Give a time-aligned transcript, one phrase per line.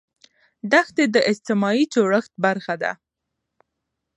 [0.71, 2.91] دښتې د اجتماعي جوړښت برخه ده.